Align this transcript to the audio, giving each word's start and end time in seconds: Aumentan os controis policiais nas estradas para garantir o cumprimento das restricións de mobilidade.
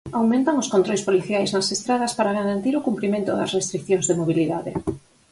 Aumentan 0.19 0.55
os 0.61 0.71
controis 0.73 1.05
policiais 1.07 1.49
nas 1.51 1.67
estradas 1.75 2.15
para 2.17 2.37
garantir 2.39 2.73
o 2.75 2.85
cumprimento 2.87 3.31
das 3.35 3.53
restricións 3.57 4.05
de 4.07 4.17
mobilidade. 4.19 4.71